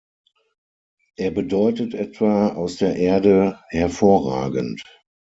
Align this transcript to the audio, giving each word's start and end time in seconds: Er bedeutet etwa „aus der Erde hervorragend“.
Er 1.15 1.29
bedeutet 1.29 1.93
etwa 1.93 2.47
„aus 2.55 2.77
der 2.77 2.95
Erde 2.95 3.59
hervorragend“. 3.69 4.81